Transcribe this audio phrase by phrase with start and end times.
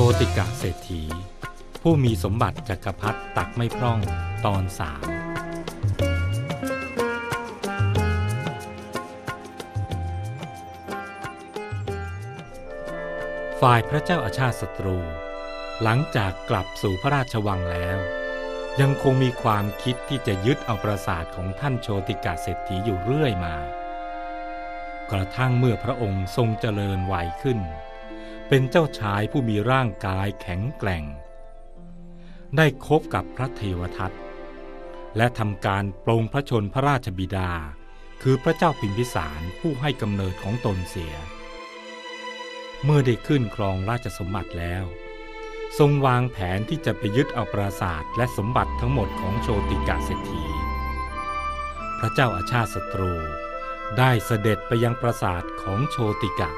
[0.00, 1.02] ชติกะเศรษฐี
[1.82, 4.00] ผู้มีสมบัติจักรพรรดิตักไม่พร่อง
[4.44, 5.06] ตอนสาม
[13.60, 14.98] ฝ่ายพระเจ้าอาชาติศัตรู
[15.82, 17.98] หลังจากกลับสู่พระราชวังแล้ว
[18.80, 23.56] ยังคงมีความคิดที่จะยึดเอาปราสาทของท่านโชติกาเศรษฐีอยู่เรื่อยมา
[25.12, 27.60] กระทั่งเมื่อพระองค์ทรงเจริญวัยขึ้น
[28.48, 31.04] เป็นเจ้าชายผู้มีร่างกายแข็งแกร่ง
[32.56, 34.12] ได้คบกับพระเทวทัต
[35.16, 37.50] และทำการปรงพระชนพระราชบิดา
[38.22, 41.14] คือพระเจ้าพิมพิสารผู้ให้กำเนิดของตนเสีย
[42.84, 44.84] เมื่อได้ขึ้นครองราชสมบัติแล้ว
[45.78, 50.44] ทรงวางแผนที่จะไปยึดเอาปราสาทและสมบัติทั้งหมดของโชติกาเศรษฐี
[51.98, 53.12] พระเจ้าอาชาติศัตรู
[53.98, 56.50] ได้เสด็จไปยังปราสาทของโชติกะ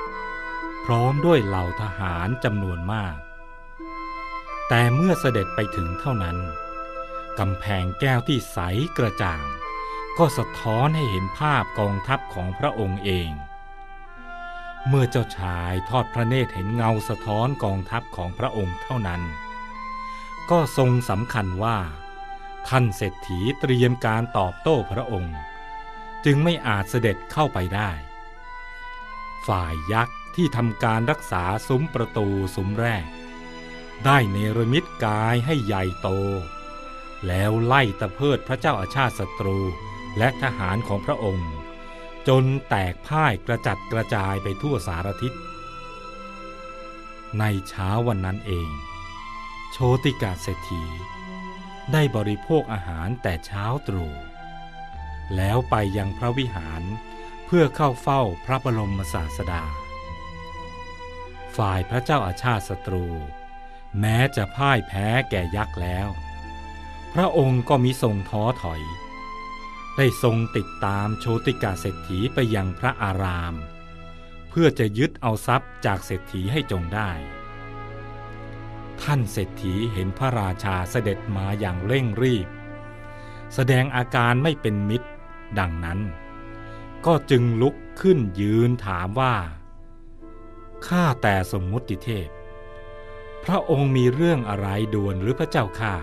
[0.91, 3.17] ร้อมด้วยเหล่าทหารจำนวนมาก
[4.69, 6.39] แต่เมื่อเสด็จไปถึงเท่านั้น
[7.39, 8.58] กำแพงแก้วที่ใส
[8.98, 9.42] กระจ่าง
[10.19, 13.31] ก็สะท้อนให้เห็นภาพกองทัพของพระองค์เอง
[14.89, 19.22] เมื่อเจ้าชายทอดพระเนตรเห็นเงาสะท้อนกองทัพของพระองค์เท่านั้น
[20.50, 21.78] ก็ทรงสำคัญว่า
[22.69, 25.36] ท่านเศรษฐีเตรียมการตอบโต้พระองค์
[26.25, 27.91] จึงไม่อาจเสด็จเข้าไปได้
[29.47, 33.06] ฝ่ายยักษ์ ที่ทำการรักษาซุ้มประตูซุ้มแรก
[34.05, 36.08] ได้เนรมิตกายให้ใหญ่โต
[37.27, 39.59] แล้วไล่ตะเพิดพระเจ้าอาชาติศัตรู
[40.19, 41.53] และทหารของพระองค์
[42.28, 45.33] จนแตกพ่ายกระจัดกระจายไปทั่วสารทิศ
[47.39, 48.70] ในเช้าวันนั้นเอง
[49.72, 50.84] โชติกาเศรษฐี
[51.92, 54.14] ได้บริโภคอาหารแต่เช้าตรู่
[55.36, 56.83] แล้วไปยังพระวิหาร
[57.47, 59.64] เพื่อเข้าเฝ้าพระบรมศาสดา
[61.58, 63.06] ฝ่ายพระเจ้าอาชาติศัตรู
[64.00, 66.08] แม้จะพ่ายแพ้แก่ยักษ์แล้ว
[67.12, 68.82] พระองค์ก็มิทรงท้อถอย
[69.97, 73.54] ได้ทรงติดตามโชติกาเศรษฐีไปยังพระอาราม
[74.48, 77.10] เพื่อจะยึดเอาทรัพย์จากเศรษฐีให้จงได้
[79.02, 82.48] ท่านเศรษฐีเห็นพระราชาเสด็จมาอย่างเร่งรีบ
[83.54, 85.08] แสดงอาการไม่เป็นมิตร
[85.58, 86.00] ดังนั้น
[87.06, 89.34] ก็จึงลุกขึ้นยืนถามว่า
[90.87, 92.28] ข้าแต่สมมุติเทพ
[93.44, 95.94] พระองค์มีเรื่องอะไรด่วนหรือพระเจ้าข้า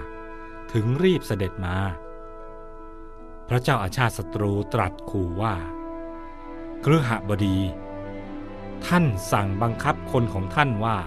[0.74, 1.78] ถึงรีบเสด็จมา
[3.50, 5.56] พระเจ้าอาชาติศัตรูตรัสขู่ว่า
[6.84, 7.58] ครือหบดี
[8.86, 10.98] ท่านสั่งบังคับคนของท่านว่า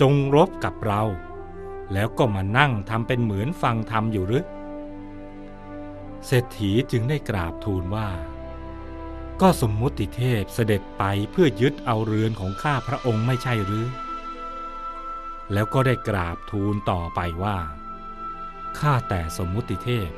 [0.00, 1.02] จงรบกับเรา
[1.92, 4.44] แล้วก็มานั่งทำเป็นเหมือนฟังธรรมอยู่หรือ
[6.26, 8.08] เศรษฐีจึงได้กราบทูลว่า
[9.40, 13.86] ก็สมมุติเทพเสด็จไปเพื่อยึดเอาเรือนของข้าพระองค์ไม่ใช่หรือ
[15.52, 17.58] แล้วก็ได้กราบทูลต่อไปว่า
[18.78, 20.10] ข้าแต่สมมุติเทพ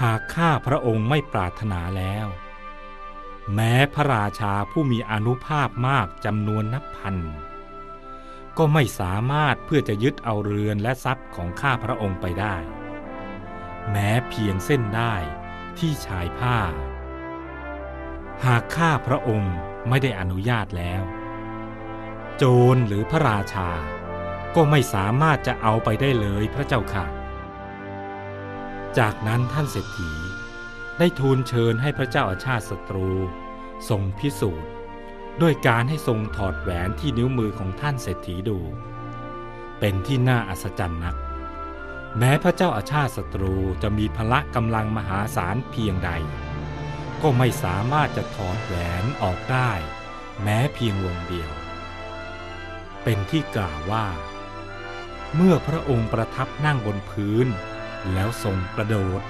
[0.00, 2.26] หากข้าพระองค์ไม่ปรารถนาแล้ว
[3.54, 7.16] แม้พระราชาผู้มีอนุภาพมากจำนวนนับพัน
[8.58, 12.56] ก็ไม่สามารถเพื่อจะยึดเอาเรือนและทรัพย์ของข้าพระองค์ไปได้
[13.90, 15.14] แม้เพียงเส้นได้
[15.78, 16.58] ที่ชายผ้า
[18.46, 19.54] หากข้าพระองค์
[19.88, 21.02] ไม่ได้อนุญาตแล้ว
[22.36, 23.70] โจรหรือพระราชา
[24.54, 27.06] ก็ไม่สามารถจะเอาไปได้เลยพระเจ้าค่ะ
[28.98, 30.12] จากนั้นท่านเศรษฐี
[30.98, 33.10] ได้ทูลเชิญให้พระเจ้าอาชาติศัตรู
[33.88, 34.70] ทรงพิสูจน์
[35.42, 38.58] ด้วยการให้ทรงถอดแหวนที่นิ้วมือของท่านเศรษฐีดู
[39.78, 41.16] เป็นที่น่าอัศจรรย์นัก
[42.18, 46.10] แม้พระเจ้าอาชาติศัตรูจะมีพละกำลังมหาศาลเพียงใด
[47.22, 49.72] ก็ไม่สามารถจะถอดแหวนออกได้
[50.42, 51.50] แม้เพียงวงเดียว
[53.02, 54.06] เป็นที่กล่าวว่า
[55.34, 57.46] เมื่อพระองค์ประทับนั่งบนพื้น
[58.12, 59.22] แล้วทรงกระโดด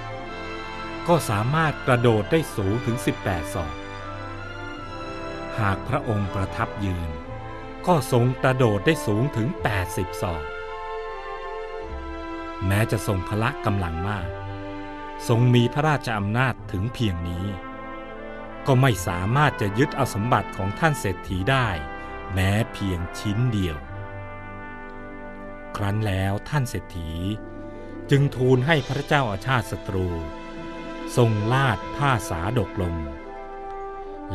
[1.07, 3.75] ก็สามารถกระโดดได้สูงถึง 18ศอก
[5.59, 7.09] หากพระองค์ประทับยืน
[7.87, 9.47] ก็ทรงกระโดดได้สูงถึง
[9.85, 10.43] 80ศอก
[12.67, 14.27] แม้จะทรงพละกำลังมาก
[15.27, 17.45] ทรงมีพระราชอำนาจถึงเพียงนี้
[18.67, 21.67] ก็ไม่สามารถจะยึดเอาสมบัติของท่านเศรษฐีได้
[22.33, 23.77] แม้เพียงชิ้นเดียว
[25.75, 27.11] ครั้นแล้วท่านเศรษฐี
[28.11, 30.07] จึงทูลให้พระเจ้าอาชาติศัตรู
[31.17, 32.95] ทรงลาดผ้าสาดกลง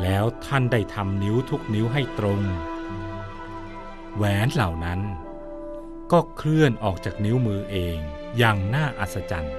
[0.03, 2.41] แล้วท่านได้ทำนิ้วทุกนิ้วให้ตรง
[4.17, 5.01] แหวนเหล่านั้น
[6.13, 7.99] ก็เคลื่อนออกจากนิ้วมือเอง
[8.39, 9.57] อย่างน่าอัศจรรย์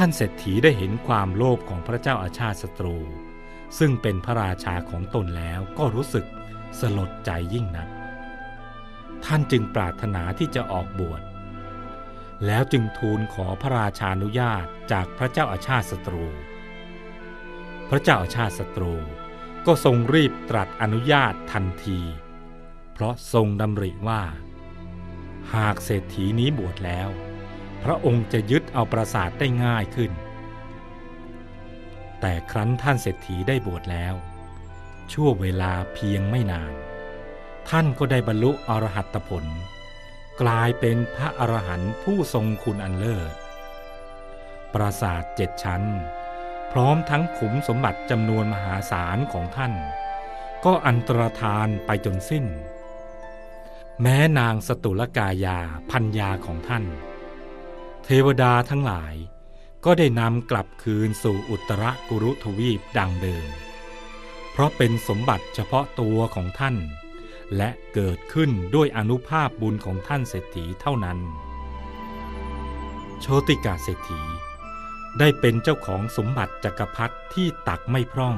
[0.00, 2.98] ท่านเศรษฐีได้เห็นความโลภของพระเจ้าอาชาติศัตรู
[3.78, 6.26] ซึ่งเป็นพระราชาของตนแล้วก็รู้สึก
[6.80, 7.88] สลดใจยิ่งนัก
[9.24, 11.22] ท่านจึงปรารถนาที่จะออกบวช
[12.46, 16.26] แล้วจึงทูลขอพระราชานุญาตจากพระเจ้าอาชาติศัตรู
[17.90, 18.94] พระเจ้าอาชาติศัตรู
[19.66, 22.00] ก็ทรงรีบตรัสอนุญาตทันที
[22.92, 24.22] เพราะทรงดำริว่า
[25.54, 27.10] หากเศรษฐีนี้บวชแล้ว
[27.84, 30.12] พระองค์จะยึดเอาปราสาทได้ง่ายขึ้น
[32.20, 34.14] แต่ครั้นท่านเศรษฐีได้บวชแล้ว
[35.12, 36.72] ชั่วเวลาเพียงไม่นาน
[37.68, 39.44] ท่านก็ได้บรรลุอรหัตผล
[40.42, 43.34] กลายเป็นพระอรหันต์ผู้ทรงคุณอันเลิศ
[44.74, 45.82] ปราสาทเจ็ดชั้น
[46.72, 49.72] พร้อมทั้งขุมสมบัติจำนวนมหาศาลของท่าน
[50.64, 52.46] ก็อันตรธานไปจนสิ้น
[54.02, 55.58] แม้นางสตุลกายา
[55.90, 56.84] พัญญาของท่าน
[58.10, 59.14] เทวดาทั้งหลาย
[59.84, 63.48] ก็ได้นำกลับคืนสู่อุตรกุรุทวีปดังเดิม
[64.50, 66.76] เพราะเป็นสมบัติเฉพาะตัวของท่าน
[67.56, 71.18] และเกิดขึ้นด้วยอนุภาพบุญของท่านเศรษฐีเท่านั้น
[73.20, 74.20] โชติกาเศรษฐี
[75.18, 78.36] ได้เป็นเจ้าของสมบัติจักรพรรดิที่ตักไม่พร่อง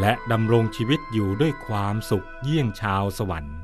[0.00, 3.58] และดำรงชีวิตอยู่ด้วยความสุขเยี่ยงชาวสวรรค์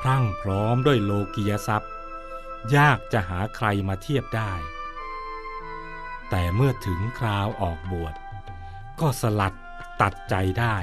[0.00, 1.88] พรั่งพร้อมด้วยโลกียทรัพย
[2.76, 4.52] ยากจะหาใครมาเทียบได้
[6.30, 8.14] แต่เมื่อถึงคราวออกบวช
[9.00, 9.54] ก็สลัด
[10.00, 10.76] ตัดใจได้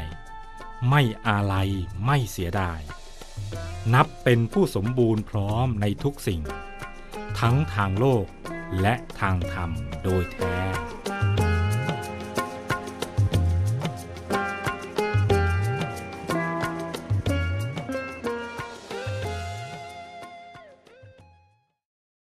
[0.90, 1.70] ไม่อาลัย
[2.06, 2.82] ไม่เสียดาย
[3.94, 6.42] นับเป็นผู้สมบูรณ์พร้อมในทุกสิ่ง
[7.40, 8.26] ทั้งทางโลก
[8.82, 9.72] และทางธรรม
[10.04, 10.56] โดยแท้